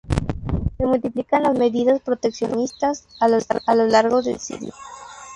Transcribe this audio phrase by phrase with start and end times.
[0.77, 4.73] Se multiplican las medidas proteccionistas a lo largo del siglo.